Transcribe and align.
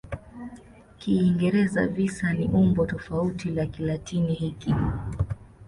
Kiingereza 0.99 1.81
"visa" 1.87 2.33
ni 2.33 2.45
umbo 2.51 2.85
tofauti 2.85 3.49
la 3.49 3.65
Kilatini 3.65 4.33
hiki. 4.33 4.75